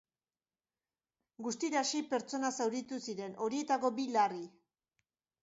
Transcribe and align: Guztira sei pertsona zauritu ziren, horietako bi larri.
Guztira 1.47 1.83
sei 1.89 2.01
pertsona 2.15 2.51
zauritu 2.57 2.99
ziren, 3.09 3.37
horietako 3.49 3.93
bi 4.01 4.09
larri. 4.19 4.43